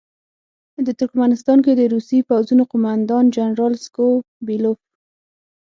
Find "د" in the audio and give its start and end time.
0.85-0.87, 1.75-1.81